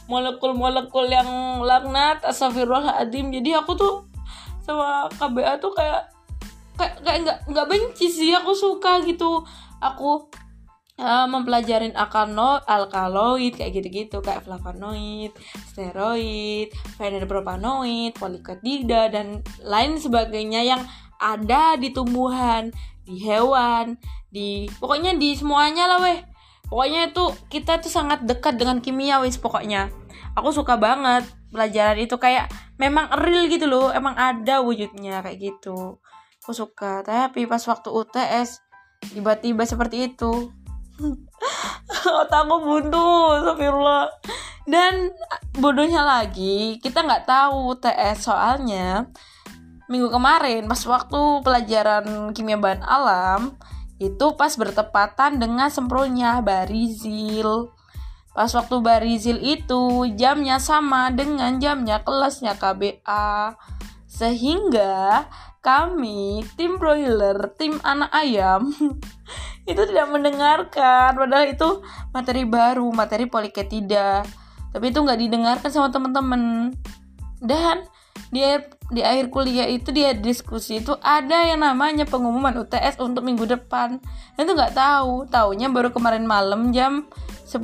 molekul-molekul 0.07 1.09
yang 1.09 1.61
laknat 1.63 2.23
astagfirullahaladzim 2.27 3.31
jadi 3.33 3.63
aku 3.63 3.75
tuh 3.77 3.95
sama 4.63 5.11
KBA 5.19 5.59
tuh 5.59 5.75
kayak 5.75 6.13
kayak 6.79 6.95
kayak 7.05 7.19
nggak 7.27 7.39
nggak 7.51 7.67
benci 7.69 8.07
sih. 8.09 8.31
Aku 8.33 8.55
suka 8.55 9.03
gitu. 9.05 9.45
Aku 9.83 10.31
uh, 10.99 11.27
mempelajarin 11.27 11.95
alkano, 11.99 12.63
alkaloid 12.65 13.59
kayak 13.59 13.83
gitu-gitu. 13.83 14.23
Kayak 14.23 14.47
flavonoid, 14.47 15.35
steroid, 15.69 16.71
phenylpropanoid, 16.97 18.17
polikotida 18.17 19.11
dan 19.11 19.43
lain 19.63 19.99
sebagainya 19.99 20.63
yang 20.63 20.83
ada 21.23 21.79
di 21.79 21.95
tumbuhan, 21.95 22.75
di 23.07 23.23
hewan, 23.23 23.99
di 24.31 24.67
pokoknya 24.79 25.15
di 25.19 25.35
semuanya 25.35 25.87
lah 25.87 25.99
weh. 26.03 26.21
Pokoknya 26.73 27.13
itu 27.13 27.29
kita 27.53 27.85
tuh 27.85 27.93
sangat 27.93 28.25
dekat 28.25 28.57
dengan 28.57 28.81
kimia 28.81 29.21
wis 29.21 29.37
pokoknya. 29.37 29.93
Aku 30.33 30.57
suka 30.57 30.81
banget 30.81 31.29
pelajaran 31.53 32.01
itu 32.01 32.17
kayak 32.17 32.49
memang 32.81 33.13
real 33.21 33.45
gitu 33.53 33.69
loh 33.69 33.93
emang 33.93 34.17
ada 34.17 34.65
wujudnya 34.65 35.21
kayak 35.21 35.37
gitu. 35.37 36.01
Aku 36.41 36.57
suka. 36.57 37.05
Tapi 37.05 37.45
pas 37.45 37.61
waktu 37.69 37.93
UTS 37.93 38.65
tiba-tiba 39.13 39.69
seperti 39.69 40.17
itu. 40.17 40.49
Otakku 42.25 42.57
buntu 42.65 43.37
Astagfirullah. 43.37 44.09
Dan 44.65 45.13
bodohnya 45.61 46.09
lagi 46.09 46.81
kita 46.81 47.05
nggak 47.05 47.29
tahu 47.29 47.77
UTS 47.77 48.33
soalnya 48.33 49.13
minggu 49.93 50.09
kemarin 50.09 50.65
pas 50.65 50.81
waktu 50.89 51.21
pelajaran 51.45 52.33
kimia 52.33 52.57
bahan 52.57 52.81
alam 52.81 53.61
itu 54.11 54.27
pas 54.35 54.55
bertepatan 54.59 55.39
dengan 55.39 55.71
sempronya 55.71 56.43
barizil 56.43 57.71
Pas 58.33 58.49
waktu 58.57 58.81
barizil 58.81 59.39
itu 59.45 60.09
jamnya 60.17 60.57
sama 60.57 61.13
dengan 61.13 61.61
jamnya 61.61 62.01
kelasnya 62.01 62.57
KBA. 62.57 63.57
Sehingga 64.09 65.29
kami 65.61 66.41
tim 66.57 66.81
broiler, 66.81 67.53
tim 67.61 67.77
anak 67.85 68.09
ayam 68.11 68.73
itu 69.71 69.83
tidak 69.85 70.09
mendengarkan 70.11 71.15
padahal 71.15 71.47
itu 71.47 71.69
materi 72.17 72.49
baru, 72.49 72.89
materi 72.89 73.29
poliketida. 73.29 74.25
Tapi 74.73 74.85
itu 74.89 74.99
nggak 75.05 75.21
didengarkan 75.21 75.69
sama 75.69 75.93
teman-teman. 75.93 76.73
Dan 77.37 77.85
di 78.33 78.41
di 78.93 79.01
akhir 79.05 79.29
kuliah 79.29 79.69
itu 79.69 79.93
dia 79.93 80.17
diskusi 80.17 80.81
itu 80.81 80.97
ada 81.01 81.49
yang 81.49 81.61
namanya 81.61 82.09
pengumuman 82.09 82.57
UTS 82.65 83.01
untuk 83.01 83.25
minggu 83.25 83.45
depan. 83.45 84.01
Dan 84.37 84.41
itu 84.49 84.53
nggak 84.57 84.77
tahu, 84.77 85.29
taunya 85.29 85.69
baru 85.69 85.93
kemarin 85.93 86.25
malam 86.25 86.73
jam 86.73 87.09
10 87.49 87.61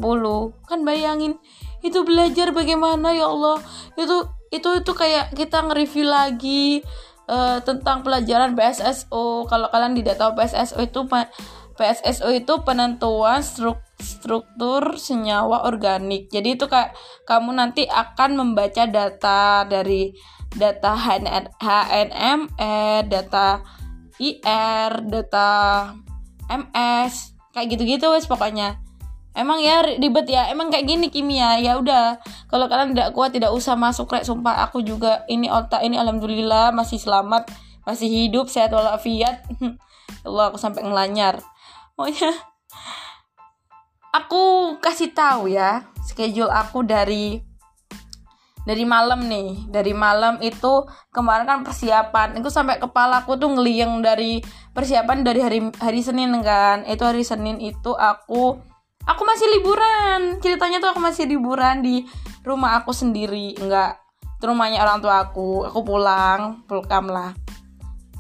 kan 0.69 0.85
bayangin 0.85 1.41
itu 1.81 2.05
belajar 2.05 2.53
bagaimana 2.53 3.17
ya 3.17 3.29
Allah. 3.29 3.61
Itu 3.97 4.29
itu 4.49 4.69
itu 4.81 4.93
kayak 4.93 5.37
kita 5.37 5.65
nge-review 5.69 6.05
lagi 6.09 6.81
uh, 7.29 7.61
tentang 7.61 8.01
pelajaran 8.01 8.57
PSSO 8.57 9.45
kalau 9.49 9.69
kalian 9.69 9.97
tidak 9.97 10.17
tahu 10.17 10.33
PSSO 10.37 10.81
itu 10.81 11.01
PSSO 11.79 12.29
itu 12.35 12.53
penentuan 12.67 13.39
struk, 13.45 13.79
struktur 14.03 14.99
senyawa 14.99 15.69
organik. 15.69 16.27
Jadi 16.33 16.59
itu 16.59 16.67
kayak 16.67 16.97
kamu 17.23 17.55
nanti 17.55 17.87
akan 17.87 18.35
membaca 18.35 18.89
data 18.91 19.63
dari 19.63 20.11
data 20.57 20.97
HNM, 20.97 22.41
data 23.09 23.61
IR, 24.19 24.93
data 25.07 25.51
MS, 26.49 27.37
kayak 27.53 27.67
gitu-gitu 27.77 28.09
wes 28.11 28.25
pokoknya. 28.25 28.81
Emang 29.39 29.63
ya 29.63 29.87
ribet 29.87 30.27
ya. 30.27 30.51
Emang 30.51 30.67
kayak 30.67 30.89
gini 30.89 31.07
kimia 31.15 31.63
ya 31.63 31.79
udah. 31.79 32.19
Kalau 32.51 32.67
kalian 32.67 32.91
tidak 32.91 33.15
kuat 33.15 33.31
tidak 33.31 33.55
usah 33.55 33.79
masuk 33.79 34.11
rek. 34.11 34.27
Sumpah 34.27 34.67
aku 34.67 34.83
juga 34.83 35.23
ini 35.31 35.47
otak 35.47 35.87
ini 35.87 35.95
alhamdulillah 35.95 36.75
masih 36.75 36.99
selamat 36.99 37.47
masih 37.87 38.11
hidup 38.11 38.51
sehat 38.51 38.75
walafiat. 38.75 39.47
Allah 40.27 40.51
aku 40.51 40.59
sampai 40.59 40.83
ngelanyar. 40.83 41.39
Pokoknya 41.95 42.35
aku 44.19 44.75
kasih 44.83 45.15
tahu 45.15 45.55
ya 45.55 45.87
schedule 46.03 46.51
aku 46.51 46.83
dari 46.83 47.48
dari 48.69 48.85
malam 48.85 49.25
nih 49.25 49.73
dari 49.73 49.97
malam 49.97 50.37
itu 50.45 50.85
kemarin 51.09 51.49
kan 51.49 51.65
persiapan. 51.65 52.37
Itu 52.37 52.53
sampai 52.53 52.77
kepala 52.77 53.25
aku 53.25 53.41
tuh 53.41 53.49
ngeliang 53.57 54.05
dari 54.05 54.45
persiapan 54.77 55.25
dari 55.25 55.41
hari 55.41 55.61
hari 55.81 56.05
Senin 56.05 56.37
kan. 56.45 56.85
Itu 56.85 57.09
hari 57.09 57.25
Senin 57.25 57.57
itu 57.65 57.97
aku 57.97 58.61
aku 59.09 59.23
masih 59.25 59.49
liburan. 59.57 60.37
Ceritanya 60.45 60.85
tuh 60.85 60.93
aku 60.93 61.01
masih 61.01 61.25
liburan 61.25 61.81
di 61.81 62.05
rumah 62.45 62.85
aku 62.85 62.93
sendiri. 62.93 63.57
Enggak 63.57 64.05
itu 64.37 64.45
rumahnya 64.45 64.85
orang 64.85 65.01
tua 65.01 65.25
aku. 65.25 65.65
Aku 65.73 65.81
pulang 65.81 66.61
pulkam 66.69 67.09
lah. 67.09 67.33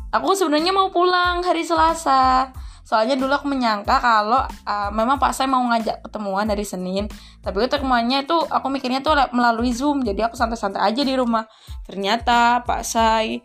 Aku 0.08 0.32
sebenarnya 0.32 0.72
mau 0.72 0.88
pulang 0.88 1.44
hari 1.44 1.68
Selasa 1.68 2.48
soalnya 2.88 3.20
dulu 3.20 3.36
aku 3.36 3.52
menyangka 3.52 4.00
kalau 4.00 4.48
uh, 4.64 4.88
memang 4.96 5.20
Pak 5.20 5.36
saya 5.36 5.44
mau 5.44 5.60
ngajak 5.60 6.08
ketemuan 6.08 6.48
dari 6.48 6.64
Senin. 6.64 7.04
Tapi 7.44 7.68
ketemuannya 7.68 8.24
itu 8.24 8.32
aku 8.48 8.72
mikirnya 8.72 9.04
tuh 9.04 9.12
melalui 9.36 9.76
Zoom. 9.76 10.00
Jadi 10.00 10.24
aku 10.24 10.40
santai-santai 10.40 10.80
aja 10.80 11.04
di 11.04 11.12
rumah. 11.12 11.44
Ternyata 11.84 12.64
Pak 12.64 12.80
saya 12.88 13.44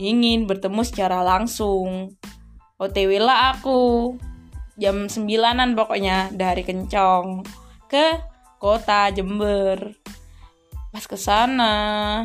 ingin 0.00 0.48
bertemu 0.48 0.80
secara 0.88 1.20
langsung. 1.20 2.16
OTW 2.80 3.20
lah 3.20 3.60
aku. 3.60 4.16
Jam 4.80 5.04
sembilanan 5.12 5.76
pokoknya 5.76 6.32
dari 6.32 6.64
Kencong. 6.64 7.44
Ke 7.92 8.24
kota 8.56 9.12
Jember. 9.12 10.00
Pas 10.88 11.04
ke 11.04 11.20
sana. 11.20 12.24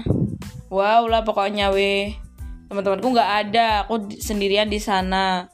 Wow 0.71 1.11
lah 1.11 1.27
pokoknya 1.27 1.75
weh. 1.75 2.15
Teman-temanku 2.71 3.11
nggak 3.11 3.31
ada. 3.51 3.83
Aku 3.83 4.07
sendirian 4.15 4.71
di 4.71 4.79
sana 4.79 5.51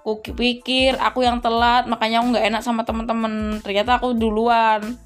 aku 0.00 0.32
pikir 0.32 0.96
aku 0.96 1.20
yang 1.20 1.44
telat 1.44 1.84
makanya 1.84 2.24
aku 2.24 2.32
nggak 2.32 2.46
enak 2.48 2.62
sama 2.64 2.82
teman-teman 2.88 3.60
ternyata 3.60 4.00
aku 4.00 4.16
duluan. 4.16 4.96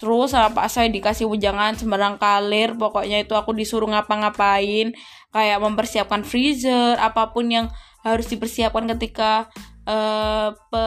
Terus 0.00 0.32
sama 0.32 0.48
pak 0.56 0.72
saya 0.72 0.88
dikasih 0.88 1.28
ujangan 1.28 1.76
sembarang 1.76 2.16
kalir 2.16 2.72
pokoknya 2.72 3.20
itu 3.20 3.36
aku 3.36 3.52
disuruh 3.52 3.90
ngapa-ngapain. 3.90 4.96
Kayak 5.30 5.58
mempersiapkan 5.60 6.24
freezer 6.24 6.96
apa 6.96 7.30
pun 7.34 7.52
yang 7.52 7.66
harus 8.00 8.26
dipersiapkan 8.32 8.88
ketika 8.96 9.52
uh, 9.84 10.56
pe, 10.56 10.84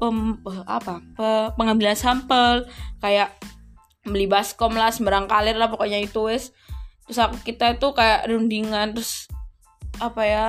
pem, 0.00 0.16
apa 0.64 1.04
pe, 1.12 1.28
pengambilan 1.60 1.98
sampel. 1.98 2.64
Kayak 3.04 3.36
beli 4.04 4.28
baskom 4.28 4.76
lah 4.76 4.92
sembarang 4.92 5.26
kalir 5.26 5.56
lah 5.56 5.72
pokoknya 5.72 5.98
itu 6.04 6.28
wes 6.28 6.52
terus 7.04 7.20
aku 7.20 7.36
kita 7.40 7.76
itu 7.76 7.88
kayak 7.92 8.28
rundingan 8.28 8.96
terus 8.96 9.28
apa 10.00 10.22
ya 10.24 10.44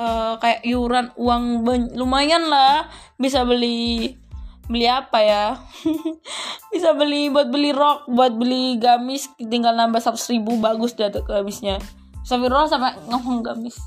uh, 0.00 0.34
kayak 0.40 0.64
iuran 0.64 1.12
uang 1.16 1.64
lumayan 1.96 2.48
lah. 2.48 2.88
Bisa 3.16 3.44
beli 3.44 4.16
beli 4.66 4.86
apa 4.90 5.18
ya? 5.22 5.44
Bisa 6.72 6.92
beli 6.92 7.30
buat 7.30 7.48
beli 7.48 7.70
rok 7.70 8.10
buat 8.10 8.34
beli 8.34 8.76
gamis 8.82 9.30
tinggal 9.38 9.74
nambah 9.78 10.02
seratus 10.02 10.28
ribu 10.30 10.58
bagus 10.58 10.94
dah 10.94 11.08
tuh 11.08 11.24
gamisnya. 11.24 11.80
Astagfirullah 12.22 12.70
sampai 12.70 12.98
ngomong 13.06 13.46
gamis. 13.46 13.78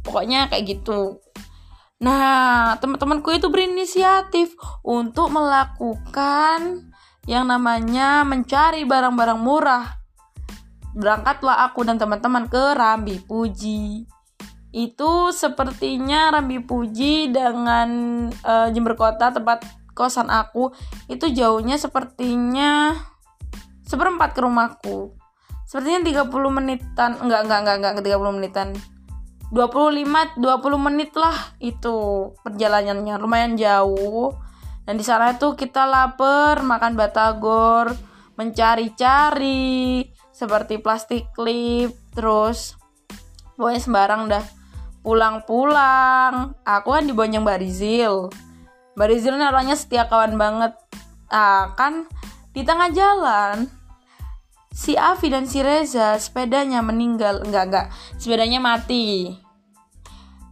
Pokoknya 0.00 0.46
kayak 0.48 0.78
gitu. 0.78 1.18
Nah 2.00 2.78
teman-temanku 2.80 3.34
itu 3.34 3.52
berinisiatif 3.52 4.56
untuk 4.86 5.28
melakukan 5.34 6.88
yang 7.28 7.44
namanya 7.44 8.24
mencari 8.24 8.88
barang-barang 8.88 9.40
murah. 9.42 9.86
Berangkatlah 10.90 11.70
aku 11.70 11.86
dan 11.86 12.00
teman-teman 12.00 12.50
ke 12.50 12.74
Rambi 12.74 13.22
Puji 13.22 14.02
itu 14.70 15.34
sepertinya 15.34 16.30
Rambi 16.30 16.62
Puji 16.62 17.34
dengan 17.34 17.90
uh, 18.30 18.68
Jember 18.70 18.94
Kota 18.94 19.34
tempat 19.34 19.66
kosan 19.94 20.30
aku 20.30 20.70
itu 21.10 21.26
jauhnya 21.34 21.74
sepertinya 21.76 22.94
seperempat 23.82 24.38
ke 24.38 24.40
rumahku. 24.46 25.10
Sepertinya 25.66 26.26
30 26.26 26.30
menitan 26.54 27.18
enggak 27.18 27.46
enggak 27.46 27.58
enggak 27.66 27.76
enggak 27.78 28.06
30 28.06 28.36
menitan. 28.38 28.68
25 29.50 30.38
20 30.38 30.86
menit 30.86 31.10
lah 31.18 31.34
itu 31.58 32.30
perjalanannya 32.46 33.14
lumayan 33.18 33.58
jauh. 33.58 34.30
Dan 34.86 34.94
di 34.98 35.02
sana 35.02 35.34
itu 35.34 35.58
kita 35.58 35.86
lapar 35.86 36.62
makan 36.62 36.94
batagor 36.94 37.94
mencari-cari 38.38 40.06
seperti 40.32 40.80
plastik 40.80 41.28
clip 41.36 41.92
terus 42.16 42.80
pokoknya 43.60 43.80
sembarang 43.84 44.22
dah 44.32 44.44
pulang-pulang. 45.00 46.54
Aku 46.64 46.88
kan 46.92 47.04
di 47.08 47.12
Bonyong 47.16 47.44
Barizil 47.44 48.30
Barizil 49.00 49.38
ini 49.38 49.48
orangnya 49.48 49.78
setia 49.78 50.04
kawan 50.10 50.36
banget. 50.36 50.76
Ah 51.32 51.72
kan 51.78 52.04
di 52.50 52.66
tengah 52.66 52.90
jalan 52.90 53.70
si 54.74 54.98
Avi 54.98 55.30
dan 55.30 55.46
si 55.46 55.62
Reza 55.62 56.18
sepedanya 56.18 56.82
meninggal. 56.82 57.46
Enggak 57.46 57.64
enggak 57.70 57.86
sepedanya 58.18 58.60
mati. 58.60 59.32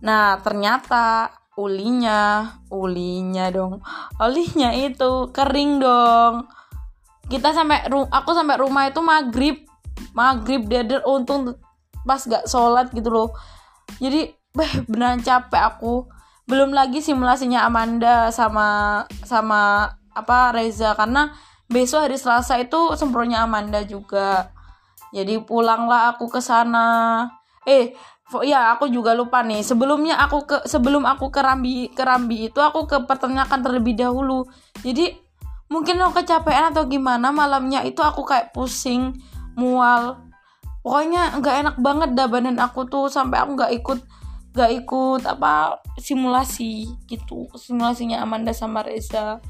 Nah 0.01 0.39
ternyata 0.41 1.35
ulinya 1.59 2.55
ulinya 2.71 3.51
dong. 3.51 3.83
Ulinya 4.17 4.73
itu 4.73 5.29
kering 5.35 5.83
dong. 5.83 6.47
Kita 7.29 7.53
sampai 7.53 7.91
aku 7.91 8.31
sampai 8.33 8.57
rumah 8.57 8.89
itu 8.89 9.05
maghrib. 9.05 9.67
Maghrib 10.15 10.65
deder 10.71 11.03
untung 11.05 11.59
pas 12.07 12.23
gak 12.25 12.49
sholat 12.49 12.89
gitu 12.95 13.11
loh. 13.11 13.29
Jadi 13.99 14.38
beh 14.59 14.91
beneran 14.91 15.23
capek 15.23 15.63
aku. 15.63 16.11
Belum 16.51 16.75
lagi 16.75 16.99
simulasinya 16.99 17.63
Amanda 17.63 18.35
sama 18.35 19.05
sama 19.23 19.95
apa 20.11 20.51
Reza. 20.51 20.99
Karena 20.99 21.31
besok 21.71 22.11
hari 22.11 22.19
Selasa 22.19 22.59
itu 22.59 22.99
sempurnya 22.99 23.47
Amanda 23.47 23.87
juga. 23.87 24.51
Jadi 25.15 25.39
pulanglah 25.47 26.11
aku 26.11 26.27
ke 26.27 26.43
sana. 26.43 27.31
Eh 27.63 27.95
ya 28.43 28.75
aku 28.75 28.91
juga 28.91 29.15
lupa 29.15 29.47
nih. 29.47 29.63
Sebelumnya 29.63 30.19
aku 30.19 30.45
ke 30.49 30.57
sebelum 30.67 31.07
aku 31.07 31.31
ke 31.31 31.39
Rambi 31.39 31.95
ke 31.95 32.03
Rambi 32.03 32.51
itu 32.51 32.59
aku 32.59 32.91
ke 32.91 33.07
peternakan 33.07 33.63
terlebih 33.63 33.95
dahulu. 33.95 34.49
Jadi 34.83 35.15
mungkin 35.71 36.01
aku 36.03 36.25
kecapean 36.25 36.73
atau 36.75 36.89
gimana 36.89 37.31
malamnya 37.31 37.85
itu 37.87 38.03
aku 38.03 38.27
kayak 38.27 38.51
pusing 38.51 39.15
mual. 39.55 40.25
Pokoknya 40.81 41.37
nggak 41.37 41.55
enak 41.61 41.77
banget 41.77 42.11
dah 42.17 42.27
badan 42.27 42.57
aku 42.57 42.89
tuh 42.89 43.13
sampai 43.13 43.45
aku 43.45 43.53
nggak 43.61 43.73
ikut 43.77 43.99
gak 44.53 44.73
ikut 44.85 45.23
apa 45.29 45.83
simulasi 46.01 46.89
gitu. 47.07 47.49
Simulasinya 47.55 48.23
Amanda 48.23 48.55
sama 48.57 48.83
Reza. 48.83 49.43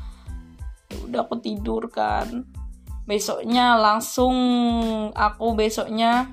Ya 0.88 0.96
udah 1.04 1.20
aku 1.24 1.38
tidur 1.38 1.86
kan. 1.92 2.48
Besoknya 3.08 3.78
langsung 3.80 4.34
aku 5.16 5.56
besoknya 5.56 6.32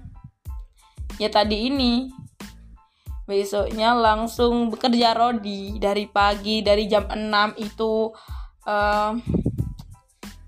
ya 1.22 1.30
tadi 1.32 1.72
ini. 1.72 1.94
Besoknya 3.26 3.98
langsung 3.98 4.70
bekerja 4.70 5.18
rodi 5.18 5.82
dari 5.82 6.06
pagi 6.06 6.62
dari 6.62 6.86
jam 6.86 7.10
6 7.10 7.58
itu 7.58 8.14
uh, 8.70 9.12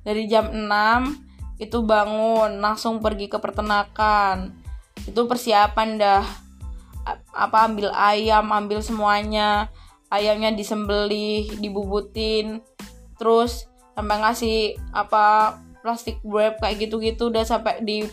dari 0.05 0.23
jam 0.29 0.53
6 0.53 1.57
itu 1.57 1.77
bangun 1.81 2.61
langsung 2.61 3.01
pergi 3.01 3.25
ke 3.25 3.41
peternakan. 3.41 4.53
Itu 5.09 5.25
persiapan 5.25 5.89
dah 5.97 6.46
apa 7.31 7.57
ambil 7.67 7.93
ayam 7.93 8.51
ambil 8.51 8.79
semuanya. 8.83 9.71
Ayamnya 10.07 10.55
disembelih 10.55 11.59
dibubutin. 11.59 12.63
Terus 13.19 13.67
sampai 13.97 14.15
ngasih 14.23 14.57
apa 14.93 15.57
plastik 15.83 16.19
wrap 16.23 16.59
kayak 16.63 16.87
gitu-gitu. 16.87 17.31
Udah 17.31 17.43
sampai 17.43 17.83
di 17.83 18.07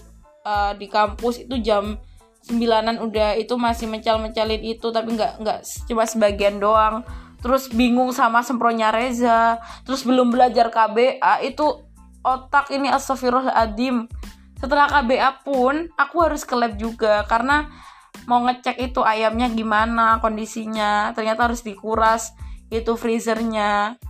uh, 0.46 0.72
di 0.74 0.86
kampus 0.86 1.44
itu 1.46 1.58
jam 1.60 1.98
sembilanan 2.44 3.00
udah 3.00 3.40
itu 3.40 3.56
masih 3.56 3.88
mencal-mencalin 3.88 4.60
itu 4.60 4.92
tapi 4.92 5.16
nggak 5.16 5.40
nggak 5.40 5.58
cuma 5.88 6.04
sebagian 6.04 6.60
doang. 6.60 7.02
Terus 7.40 7.68
bingung 7.68 8.12
sama 8.16 8.40
sempronya 8.40 8.88
Reza. 8.88 9.60
Terus 9.84 10.00
belum 10.04 10.32
belajar 10.32 10.72
KBA 10.72 11.44
itu 11.44 11.84
otak 12.24 12.72
ini 12.72 12.88
astagfirullahaladzim. 12.88 14.08
Setelah 14.56 14.88
KBA 14.88 15.44
pun 15.44 15.92
aku 15.92 16.16
harus 16.24 16.40
ke 16.48 16.56
lab 16.56 16.80
juga. 16.80 17.20
Karena 17.28 17.68
mau 18.24 18.40
ngecek 18.44 18.80
itu 18.80 19.00
ayamnya 19.04 19.52
gimana 19.52 20.18
kondisinya 20.18 21.12
ternyata 21.12 21.50
harus 21.50 21.60
dikuras 21.60 22.32
itu 22.72 22.96
freezernya. 22.96 24.00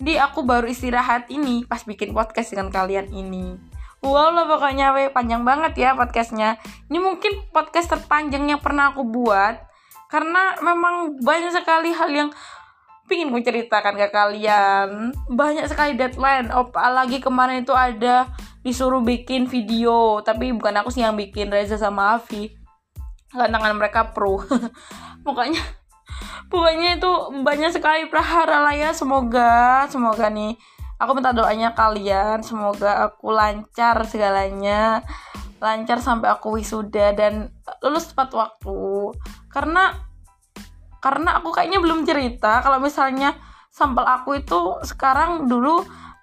Jadi 0.00 0.16
aku 0.16 0.42
baru 0.44 0.64
istirahat 0.64 1.28
ini 1.28 1.68
pas 1.68 1.84
bikin 1.84 2.16
podcast 2.16 2.56
dengan 2.56 2.72
kalian 2.72 3.12
ini. 3.12 3.60
Wow 4.00 4.32
lah 4.32 4.48
pokoknya 4.48 4.96
we 4.96 5.12
panjang 5.12 5.44
banget 5.44 5.76
ya 5.76 5.92
podcastnya. 5.92 6.56
Ini 6.88 6.96
mungkin 6.96 7.44
podcast 7.52 7.92
terpanjang 7.92 8.48
yang 8.48 8.60
pernah 8.64 8.96
aku 8.96 9.04
buat 9.04 9.60
karena 10.08 10.56
memang 10.64 11.20
banyak 11.20 11.52
sekali 11.52 11.92
hal 11.92 12.08
yang 12.08 12.28
pingin 13.06 13.28
ku 13.28 13.44
ceritakan 13.44 14.00
ke 14.00 14.08
kalian. 14.08 15.12
Banyak 15.28 15.68
sekali 15.68 16.00
deadline 16.00 16.48
apalagi 16.48 17.20
kemarin 17.20 17.60
itu 17.60 17.76
ada 17.76 18.32
disuruh 18.64 19.04
bikin 19.04 19.44
video 19.48 20.24
tapi 20.24 20.52
bukan 20.52 20.80
aku 20.80 20.92
sih 20.92 21.04
yang 21.04 21.16
bikin 21.16 21.48
Reza 21.52 21.80
sama 21.80 22.16
Afi 22.16 22.59
tangan 23.34 23.74
mereka 23.78 24.10
pro. 24.10 24.42
Pokoknya 25.26 25.62
pokoknya 26.50 26.98
itu 26.98 27.10
banyak 27.46 27.70
sekali 27.70 28.10
prahara 28.10 28.64
lah 28.64 28.74
ya. 28.74 28.90
Semoga 28.90 29.86
semoga 29.86 30.26
nih 30.26 30.58
aku 30.98 31.10
minta 31.14 31.30
doanya 31.30 31.72
kalian. 31.76 32.42
Semoga 32.42 33.06
aku 33.06 33.30
lancar 33.30 34.02
segalanya. 34.08 35.06
Lancar 35.60 36.00
sampai 36.00 36.32
aku 36.32 36.58
wisuda 36.58 37.14
dan 37.14 37.54
lulus 37.84 38.10
tepat 38.10 38.34
waktu. 38.34 39.14
Karena 39.52 39.94
karena 41.00 41.40
aku 41.40 41.54
kayaknya 41.54 41.80
belum 41.80 42.04
cerita 42.04 42.60
kalau 42.60 42.76
misalnya 42.76 43.36
sampel 43.72 44.04
aku 44.04 44.42
itu 44.42 44.60
sekarang 44.84 45.48
dulu 45.48 45.80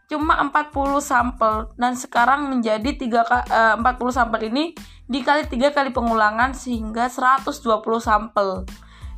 cuma 0.08 0.40
40 0.40 1.04
sampel 1.04 1.68
dan 1.76 1.92
sekarang 1.98 2.48
menjadi 2.48 2.96
3 2.96 3.76
uh, 3.76 3.76
40 3.84 4.18
sampel 4.18 4.48
ini 4.48 4.72
dikali 5.08 5.48
tiga 5.48 5.72
kali 5.72 5.96
pengulangan 5.96 6.52
sehingga 6.52 7.08
120 7.08 7.64
sampel. 8.00 8.68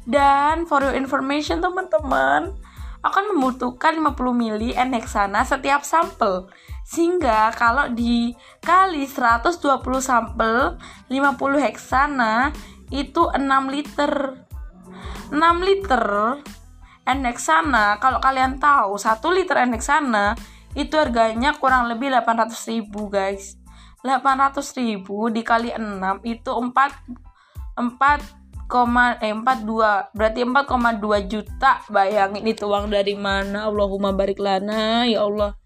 Dan 0.10 0.66
for 0.66 0.82
your 0.82 0.96
information 0.98 1.62
teman-teman, 1.62 2.58
akan 3.00 3.24
membutuhkan 3.36 3.96
50 3.96 4.34
mili 4.36 4.70
N-heksana 4.76 5.46
setiap 5.48 5.86
sampel. 5.88 6.52
Sehingga 6.84 7.54
kalau 7.56 7.94
dikali 7.94 9.06
120 9.06 9.56
sampel 10.02 10.76
50 11.08 11.66
heksana 11.66 12.52
itu 12.92 13.24
6 13.30 13.40
liter. 13.72 14.44
6 15.30 15.38
liter 15.62 16.06
N-heksana 17.06 18.02
kalau 18.02 18.18
kalian 18.18 18.58
tahu 18.58 18.98
1 18.98 19.22
liter 19.38 19.58
N-heksana 19.66 20.34
itu 20.74 20.94
harganya 20.98 21.54
kurang 21.58 21.90
lebih 21.90 22.14
800 22.14 22.54
ribu 22.70 23.10
guys 23.10 23.59
800 24.04 24.80
ribu 24.80 25.28
dikali 25.28 25.76
6 25.76 26.24
itu 26.24 26.52
4 26.52 26.74
4 27.76 28.40
eh 29.26 29.34
42 29.34 30.14
berarti 30.14 30.40
4,2 30.46 31.26
juta. 31.26 31.82
Bayangin 31.90 32.46
itu 32.46 32.70
uang 32.70 32.94
dari 32.94 33.18
mana? 33.18 33.66
Allahumma 33.66 34.14
barik 34.14 34.38
lana 34.38 35.10
ya 35.10 35.26
Allah. 35.26 35.58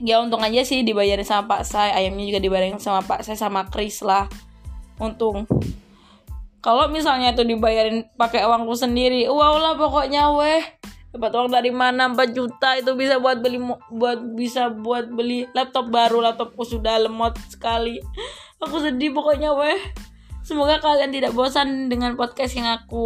Ya 0.00 0.20
untung 0.20 0.44
aja 0.44 0.60
sih 0.64 0.84
dibayarin 0.84 1.24
sama 1.24 1.56
Pak 1.56 1.62
saya 1.64 1.96
ayamnya 1.96 2.28
juga 2.28 2.40
dibayarin 2.40 2.80
sama 2.80 3.04
Pak 3.04 3.24
saya 3.24 3.36
sama 3.36 3.68
Chris 3.68 4.00
lah. 4.00 4.24
Untung. 4.96 5.44
Kalau 6.64 6.88
misalnya 6.88 7.36
itu 7.36 7.44
dibayarin 7.44 8.08
pakai 8.16 8.48
uangku 8.48 8.72
sendiri 8.74 9.28
wow 9.28 9.60
lah 9.60 9.78
pokoknya 9.78 10.32
weh 10.34 10.64
dapat 11.16 11.32
uang 11.32 11.50
dari 11.50 11.72
mana? 11.72 12.12
4 12.12 12.36
juta 12.36 12.76
itu 12.76 12.92
bisa 12.92 13.16
buat 13.16 13.40
beli 13.40 13.58
buat 13.88 14.20
bisa 14.36 14.68
buat 14.68 15.08
beli 15.08 15.48
laptop 15.56 15.88
baru. 15.88 16.20
Laptopku 16.20 16.62
sudah 16.62 17.00
lemot 17.00 17.34
sekali. 17.48 17.98
Aku 18.62 18.78
sedih 18.78 19.16
pokoknya 19.16 19.56
weh. 19.56 19.80
Semoga 20.46 20.78
kalian 20.78 21.10
tidak 21.10 21.34
bosan 21.34 21.90
dengan 21.90 22.14
podcast 22.14 22.54
yang 22.54 22.70
aku 22.70 23.04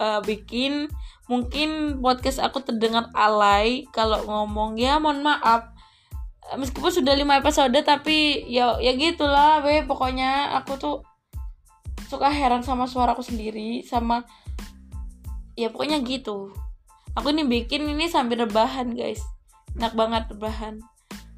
uh, 0.00 0.18
bikin. 0.24 0.90
Mungkin 1.30 2.02
podcast 2.02 2.42
aku 2.42 2.64
terdengar 2.64 3.06
alay 3.14 3.86
kalau 3.94 4.18
ngomong. 4.26 4.80
Ya 4.80 4.98
mohon 4.98 5.22
maaf. 5.22 5.70
Meskipun 6.58 6.90
sudah 6.90 7.14
lima 7.14 7.38
episode 7.38 7.76
tapi 7.86 8.48
ya 8.50 8.76
ya 8.82 8.98
gitulah 8.98 9.62
be 9.62 9.86
pokoknya 9.86 10.58
aku 10.58 10.74
tuh 10.74 10.96
suka 12.10 12.28
heran 12.28 12.60
sama 12.60 12.84
suaraku 12.84 13.24
sendiri 13.24 13.80
sama 13.88 14.26
ya 15.56 15.72
pokoknya 15.72 16.02
gitu 16.04 16.52
aku 17.16 17.32
ini 17.32 17.44
bikin 17.44 17.88
ini 17.88 18.08
sambil 18.08 18.48
rebahan 18.48 18.92
guys. 18.96 19.20
Enak 19.76 19.92
banget 19.96 20.22
rebahan. 20.32 20.80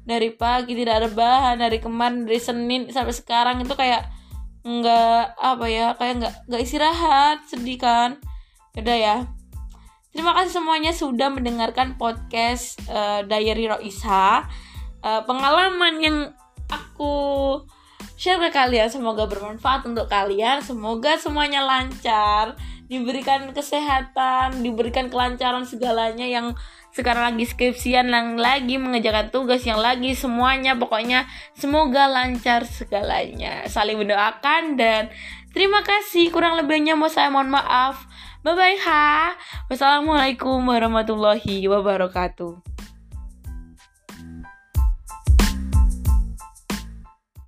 Dari 0.05 0.29
pagi 0.37 0.77
tidak 0.77 1.09
rebahan 1.09 1.57
dari 1.57 1.81
kemarin 1.81 2.29
dari 2.29 2.37
Senin 2.37 2.93
sampai 2.93 3.15
sekarang 3.15 3.65
itu 3.65 3.73
kayak 3.73 4.05
nggak 4.65 5.37
apa 5.37 5.65
ya 5.69 5.93
kayak 5.93 6.13
nggak 6.21 6.33
nggak 6.49 6.61
istirahat 6.61 7.37
sedih 7.49 7.79
kan? 7.79 8.21
Udah 8.77 8.97
ya. 8.97 9.17
Terima 10.15 10.31
kasih 10.31 10.61
semuanya 10.61 10.95
sudah 10.95 11.27
mendengarkan 11.27 11.99
podcast 11.99 12.79
uh, 12.87 13.25
Diary 13.27 13.67
Roisa. 13.67 14.47
Uh, 15.03 15.21
pengalaman 15.27 15.99
yang 15.99 16.17
aku 16.71 17.13
share 18.15 18.39
ke 18.39 18.49
kalian 18.49 18.87
semoga 18.87 19.27
bermanfaat 19.27 19.83
untuk 19.83 20.07
kalian. 20.07 20.63
Semoga 20.63 21.19
semuanya 21.19 21.67
lancar 21.67 22.55
diberikan 22.85 23.49
kesehatan, 23.51 24.61
diberikan 24.61 25.09
kelancaran 25.09 25.65
segalanya 25.65 26.25
yang 26.25 26.53
sekarang 26.95 27.35
lagi 27.35 27.43
skripsian 27.43 28.07
yang 28.07 28.39
lagi 28.39 28.79
mengerjakan 28.79 29.27
tugas 29.27 29.67
yang 29.67 29.83
lagi 29.83 30.15
semuanya 30.15 30.79
pokoknya 30.79 31.27
semoga 31.57 32.07
lancar 32.07 32.63
segalanya. 32.63 33.67
Saling 33.67 33.99
mendoakan 33.99 34.79
dan 34.79 35.11
terima 35.51 35.83
kasih 35.83 36.31
kurang 36.31 36.55
lebihnya 36.55 36.95
mau 36.95 37.11
saya 37.11 37.27
mohon 37.27 37.51
maaf. 37.51 38.07
Bye 38.45 38.55
bye 38.55 38.79
ha. 38.85 39.35
Wassalamualaikum 39.67 40.61
warahmatullahi 40.63 41.67
wabarakatuh. 41.67 42.94